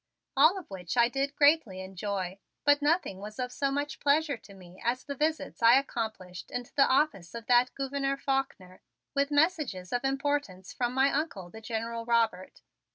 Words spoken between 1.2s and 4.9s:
greatly enjoy, but nothing was of so much pleasure to me